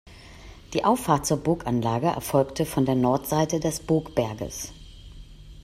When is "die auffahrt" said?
0.73-1.27